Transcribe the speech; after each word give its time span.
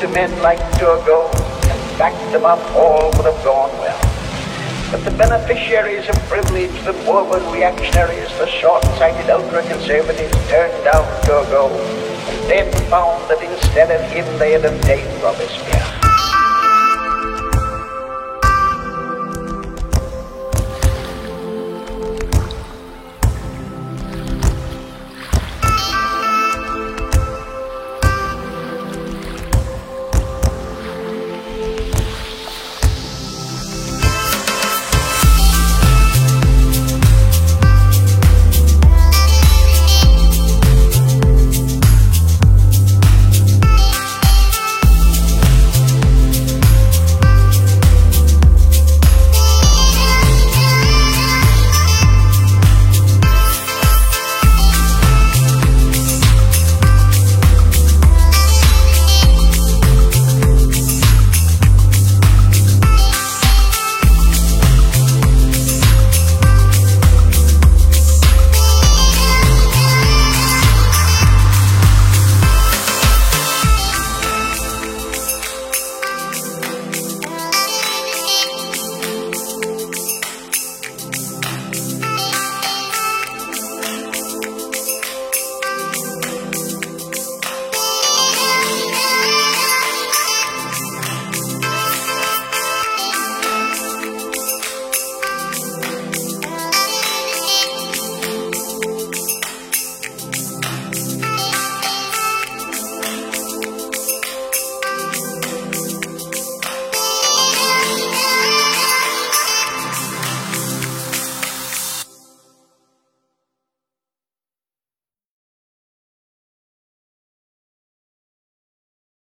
to 0.00 0.08
men 0.08 0.30
like 0.42 0.58
Turgot 0.78 1.34
and 1.70 1.98
backed 1.98 2.32
them 2.32 2.44
up, 2.44 2.60
all 2.74 3.10
would 3.12 3.26
have 3.26 3.44
gone 3.44 3.70
well. 3.78 4.00
But 4.90 5.04
the 5.04 5.10
beneficiaries 5.16 6.08
of 6.08 6.16
privilege, 6.28 6.72
the 6.84 6.92
Bourbon 7.04 7.44
reactionaries, 7.52 8.30
the 8.38 8.46
short-sighted 8.46 9.28
ultra-conservatives 9.30 10.48
turned 10.48 10.84
down 10.84 11.04
Turgot 11.22 11.70
and 12.28 12.50
then 12.50 12.72
found 12.90 13.28
that 13.30 13.42
instead 13.42 13.90
of 13.90 14.00
him 14.12 14.26
they 14.38 14.52
had 14.52 14.64
obtained 14.64 15.22
Robespierre. 15.22 16.03